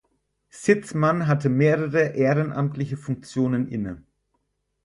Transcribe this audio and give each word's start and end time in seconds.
Sitzmann 0.49 1.27
hatte 1.27 1.47
mehrere 1.47 2.15
ehrenamtliche 2.15 2.97
Funktionen 2.97 3.67
inne. 3.67 4.01